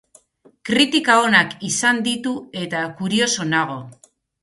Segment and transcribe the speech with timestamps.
[0.69, 3.81] Kritika onak izan ditu eta kurioso nago.